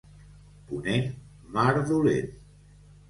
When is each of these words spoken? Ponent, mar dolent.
Ponent, 0.71 1.05
mar 1.59 1.69
dolent. 1.91 2.33